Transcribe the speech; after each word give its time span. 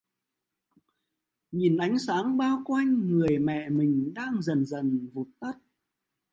Nhìn 1.51 1.77
ánh 1.77 1.99
sáng 1.99 2.37
bao 2.37 2.61
quanh 2.65 3.09
người 3.09 3.39
mẹ 3.39 3.69
mình 3.69 4.13
đang 4.13 4.41
dần 4.41 4.65
dần 4.65 5.07
vụt 5.13 5.27
tắt 5.39 5.57